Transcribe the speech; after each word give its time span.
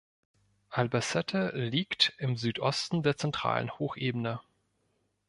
Albacete 0.71 1.51
liegt 1.53 2.15
im 2.17 2.35
Südosten 2.35 3.03
der 3.03 3.17
zentralen 3.17 3.69
Hochebene. 3.77 4.41